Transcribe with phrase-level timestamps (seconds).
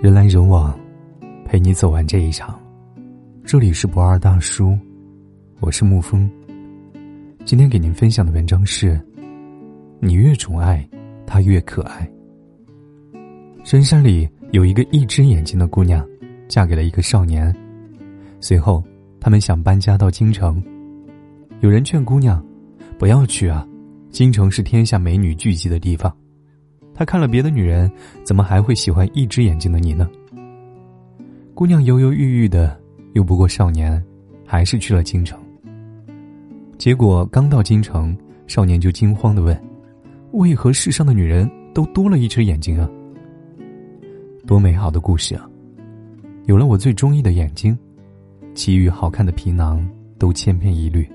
[0.00, 0.78] 人来人往，
[1.44, 2.56] 陪你走完这一场。
[3.44, 4.78] 这里是不二大叔，
[5.58, 6.30] 我是沐风。
[7.44, 9.00] 今天给您分享的文章是：
[9.98, 10.88] 你越宠爱，
[11.26, 12.08] 他越可爱。
[13.64, 16.06] 深山里有一个一只眼睛的姑娘，
[16.46, 17.52] 嫁给了一个少年。
[18.38, 18.84] 随后，
[19.18, 20.62] 他们想搬家到京城。
[21.58, 22.40] 有人劝姑娘
[23.00, 23.66] ：“不要去啊，
[24.10, 26.16] 京城是天下美女聚集的地方。”
[26.98, 27.88] 他看了别的女人，
[28.24, 30.10] 怎么还会喜欢一只眼睛的你呢？
[31.54, 32.76] 姑娘犹犹豫豫的，
[33.12, 34.04] 又不过少年，
[34.44, 35.38] 还是去了京城。
[36.76, 38.18] 结果刚到京城，
[38.48, 39.56] 少年就惊慌的问
[40.34, 42.90] ：“为何世上的女人都多了一只眼睛啊？”
[44.44, 45.48] 多美好的故事啊！
[46.46, 47.78] 有了我最中意的眼睛，
[48.56, 51.08] 其余好看的皮囊都千篇一律。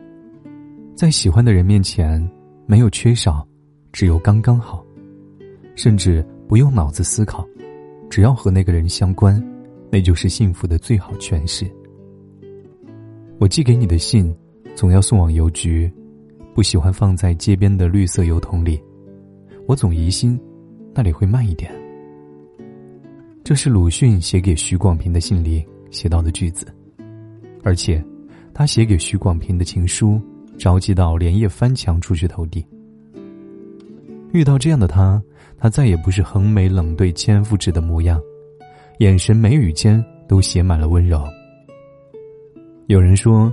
[0.95, 2.25] 在喜欢的人面前，
[2.66, 3.45] 没有缺少，
[3.91, 4.81] 只有刚刚好。
[5.76, 7.48] 甚至不用脑子思考，
[8.09, 9.44] 只要和那个人相关，
[9.91, 11.70] 那就是幸福的最好诠释。
[13.39, 14.34] 我寄给你的信，
[14.75, 15.92] 总要送往邮局，
[16.53, 18.80] 不喜欢放在街边的绿色邮筒里，
[19.67, 20.39] 我总疑心
[20.94, 21.72] 那里会慢一点。
[23.44, 26.67] 这是鲁迅写给许广平的信里写到的句子，
[27.64, 28.03] 而且，
[28.53, 30.22] 他写给许广平的情书，
[30.58, 32.66] 着急到连夜翻墙出去投递。
[34.31, 35.22] 遇到这样的他。
[35.64, 38.22] 他再也不是横眉冷对千夫指的模样，
[38.97, 41.23] 眼神眉宇间都写满了温柔。
[42.88, 43.50] 有人说，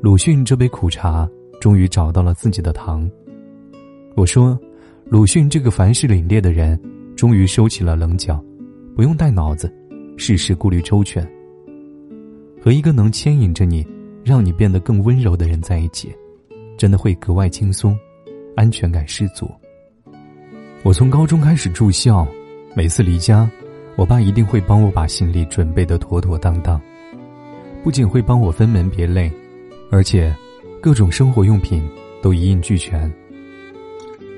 [0.00, 1.28] 鲁迅这杯苦茶
[1.60, 3.06] 终于找到了自己的糖。
[4.16, 4.58] 我说，
[5.04, 6.80] 鲁迅这个凡事凛冽的人，
[7.14, 8.42] 终于收起了棱角，
[8.96, 9.70] 不用带脑子，
[10.16, 11.22] 事事顾虑周全。
[12.62, 13.86] 和一个能牵引着你，
[14.24, 16.16] 让你变得更温柔的人在一起，
[16.78, 17.94] 真的会格外轻松，
[18.56, 19.46] 安全感十足。
[20.84, 22.26] 我从高中开始住校，
[22.74, 23.48] 每次离家，
[23.94, 26.80] 我爸一定会帮我把行李准备的妥妥当当，
[27.84, 29.30] 不仅会帮我分门别类，
[29.92, 30.34] 而且
[30.80, 31.88] 各种生活用品
[32.20, 33.10] 都一应俱全。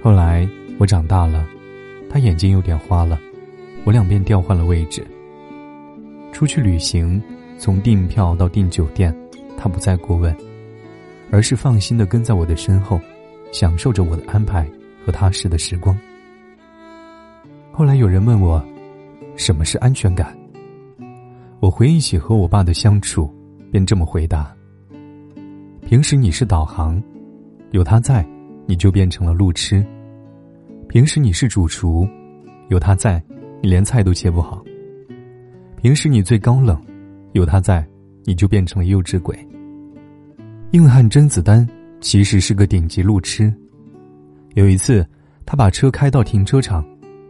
[0.03, 0.47] 后来
[0.79, 1.49] 我长大了，
[2.11, 3.19] 他眼睛有点花了，
[3.85, 5.03] 我两便调换了位置。
[6.31, 7.23] 出去旅行，
[7.57, 9.17] 从订票到订酒店，
[9.57, 10.37] 他不再过问，
[11.31, 13.01] 而是放心的跟在我的身后，
[13.51, 14.69] 享受着我的安排
[15.07, 15.99] 和踏实的时光。
[17.77, 18.65] 后来有人问我，
[19.35, 20.33] 什么是安全感？
[21.59, 23.29] 我回忆起和我爸的相处，
[23.73, 24.55] 便这么回答：
[25.81, 27.03] 平时你是导航，
[27.73, 28.25] 有他在，
[28.65, 29.85] 你就变成了路痴；
[30.89, 32.09] 平时你是主厨，
[32.69, 33.21] 有他在，
[33.61, 34.63] 你连菜都切不好；
[35.77, 36.81] 平时你最高冷，
[37.33, 37.85] 有他在，
[38.23, 39.37] 你就变成了幼稚鬼。
[40.71, 41.69] 硬汉甄子丹
[42.01, 43.53] 其实是个顶级路痴。
[44.55, 45.05] 有一次，
[45.45, 46.87] 他把车开到停车场。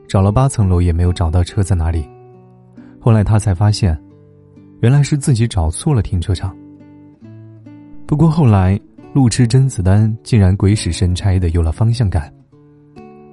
[0.06, 2.08] 找了八层楼也没有找到车在哪里，
[3.00, 3.98] 后来他才发现，
[4.80, 6.56] 原来是自己找错了停车场。
[8.06, 8.78] 不过后来
[9.12, 12.32] 路痴甄子丹竟然鬼使神差的有了方向感，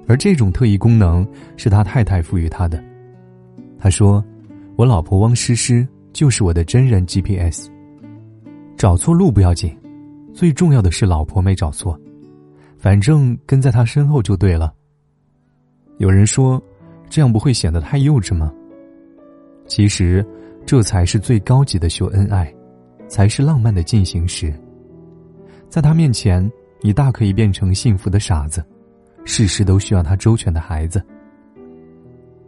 [0.08, 2.82] 而这种特异功能是他太太赋予他的。
[3.78, 4.24] 他说
[4.76, 7.68] ：“我老婆汪诗诗就是我的真人 GPS。
[8.76, 9.76] 找错路不要紧，
[10.32, 11.98] 最重要的是老婆没找错，
[12.78, 14.72] 反正跟在他身后就对了。”
[15.98, 16.60] 有人说，
[17.08, 18.52] 这样不会显得太幼稚吗？
[19.66, 20.26] 其实，
[20.66, 22.52] 这才是最高级的秀恩爱，
[23.08, 24.52] 才是浪漫的进行时。
[25.68, 26.50] 在他面前，
[26.80, 28.64] 你大可以变成幸福的傻子，
[29.24, 31.02] 事事都需要他周全的孩子。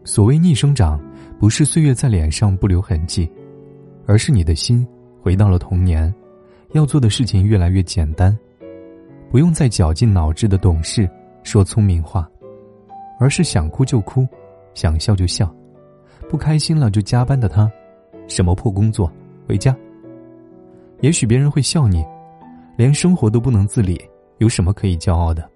[0.05, 1.01] 所谓逆生长，
[1.39, 3.31] 不是岁月在脸上不留痕迹，
[4.07, 4.87] 而是你的心
[5.23, 6.13] 回到了童年，
[6.73, 8.37] 要做的事情越来越简单，
[9.31, 11.09] 不用再绞尽脑汁的懂事，
[11.43, 12.29] 说聪明话。
[13.19, 14.27] 而是想哭就哭，
[14.75, 15.53] 想笑就笑，
[16.29, 17.71] 不开心了就加班的他，
[18.29, 19.11] 什么破工作，
[19.47, 19.77] 回家。
[21.01, 22.05] 也许别人会笑你，
[22.77, 24.01] 连生活都不能自理，
[24.39, 25.49] 有什么可以骄傲的？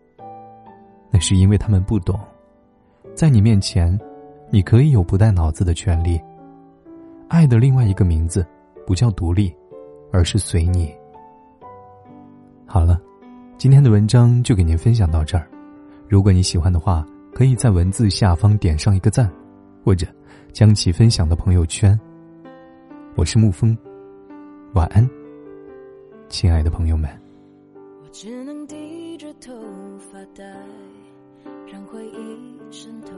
[1.11, 2.19] 那是因为他们不懂，
[3.15, 3.99] 在你面前，
[4.51, 6.21] 你可以有不带脑子的权利。
[7.29, 8.47] 爱的另外一个名字，
[8.87, 9.55] 不叫独立，
[10.13, 10.95] 而是随你。
[12.67, 13.01] 好了，
[13.57, 15.49] 今天的文章就给您分享到这儿。
[16.09, 17.07] 如果你喜欢的话，
[17.39, 19.33] 可以在文字下方点上一个赞，
[19.85, 20.05] 或者
[20.53, 21.97] 将其分享到朋友圈。
[23.15, 23.79] 我是沐风，
[24.75, 25.09] 晚安，
[26.29, 27.09] 亲爱的朋友们。
[27.77, 29.53] 我只能低着头
[29.99, 30.45] 发呆，
[31.73, 33.13] 让回忆渗透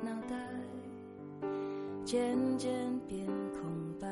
[0.00, 0.34] 脑袋，
[2.06, 2.72] 渐渐
[3.06, 3.70] 变空
[4.00, 4.08] 白。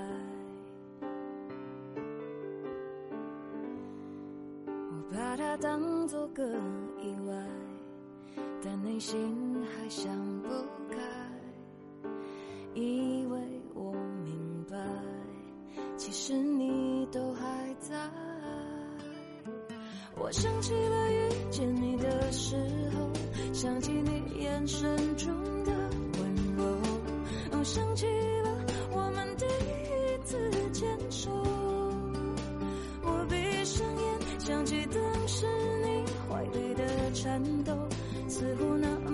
[4.67, 6.47] 我把它当作个
[7.01, 7.35] 意外。
[8.63, 9.17] 但内心
[9.65, 10.13] 还想
[10.43, 10.49] 不
[10.91, 10.99] 开，
[12.75, 13.39] 以为
[13.75, 13.93] 我
[14.25, 14.77] 明白。
[15.97, 17.95] 其实你都还在。
[20.19, 22.57] 我想起了遇见你的时
[22.97, 23.11] 候，
[23.53, 25.33] 想起你眼神中
[25.65, 25.73] 的
[26.19, 28.07] 温柔，想起
[28.43, 28.59] 了
[28.91, 31.31] 我们第一次牵手。
[33.03, 35.47] 我闭上眼，想起当时
[35.83, 37.73] 你怀里的颤抖，
[38.39, 39.06] 似乎那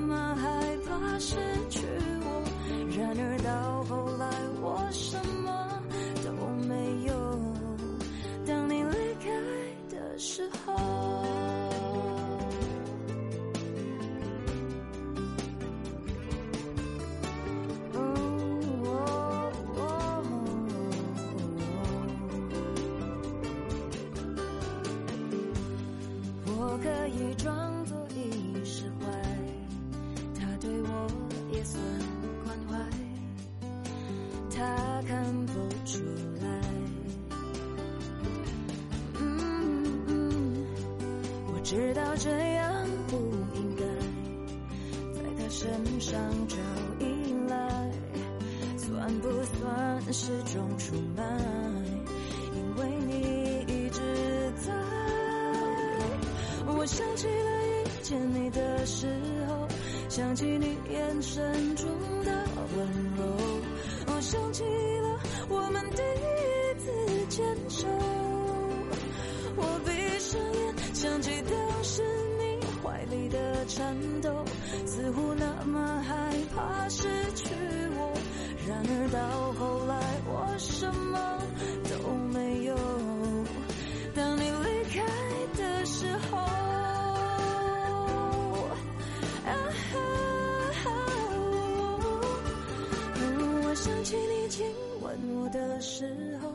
[34.63, 35.53] 他看不
[35.85, 35.99] 出
[36.41, 36.47] 来。
[39.19, 40.67] 嗯嗯，
[41.53, 43.17] 我知道这样不
[43.57, 43.83] 应该
[45.13, 46.57] 在他身上找
[47.01, 47.91] 依赖，
[48.77, 51.25] 算不算是种出卖？
[52.55, 54.01] 因为你一直
[54.65, 54.73] 在。
[56.75, 57.33] 我想起了
[57.67, 59.09] 遇见你的时
[59.49, 59.67] 候，
[60.09, 61.87] 想起你眼神中
[62.25, 62.31] 的
[62.77, 62.87] 温
[63.17, 63.23] 柔，
[64.33, 65.21] 想起了
[65.51, 66.91] 我们第一次
[67.29, 67.87] 牵手。
[69.55, 69.91] 我闭
[70.21, 72.03] 上眼，想起当时
[72.39, 74.43] 你怀里的颤抖，
[74.87, 77.03] 似乎那么害怕失
[77.35, 77.51] 去
[77.95, 78.11] 我。
[78.67, 79.42] 然而到
[94.63, 94.71] 亲
[95.01, 96.49] 吻我的时候，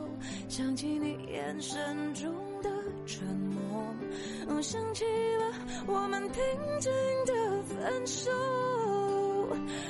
[0.48, 2.32] 想起你眼神中
[2.62, 2.70] 的
[3.04, 5.52] 沉默，想起了
[5.86, 6.42] 我们平
[6.80, 6.90] 静
[7.26, 8.30] 的分手。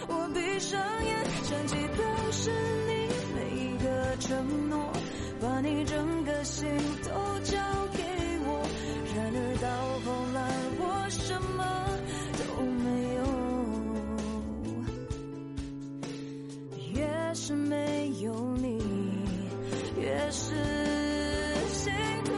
[0.08, 2.50] 我闭上眼，想起都是
[2.88, 4.92] 你每一个承诺，
[5.40, 6.68] 把你整个心
[20.30, 20.54] 是
[21.68, 21.92] 心
[22.24, 22.34] 痛。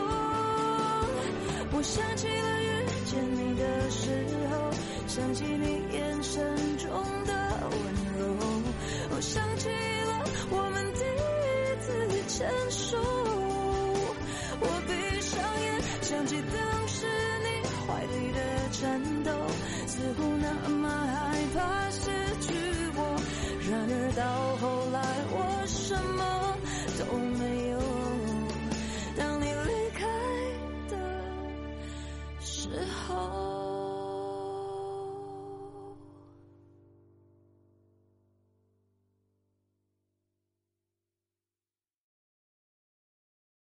[1.73, 4.11] 我想起了遇见你的时
[4.51, 4.71] 候，
[5.07, 6.91] 想起你眼神中
[7.25, 7.33] 的
[7.71, 7.81] 温
[8.19, 8.21] 柔，
[9.11, 11.89] 我想起了我们第一次
[12.29, 12.97] 牵手。
[14.63, 17.07] 我闭上眼，想起当时
[17.43, 17.47] 你
[17.87, 18.39] 怀里的
[18.73, 19.31] 颤抖，
[19.87, 22.11] 似乎那么害怕失
[22.41, 22.53] 去
[22.95, 22.99] 我。
[23.71, 24.23] 然而到
[24.57, 25.01] 后来，
[25.33, 25.37] 我
[25.67, 26.21] 什么
[26.99, 27.05] 都
[27.39, 27.80] 没有。